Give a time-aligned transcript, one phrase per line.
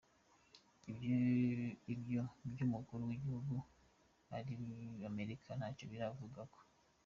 [1.93, 3.55] Ibiro vy'umukuru w'igihugu
[4.29, 4.39] wa
[5.09, 6.59] Amerika ntaco birabivugako.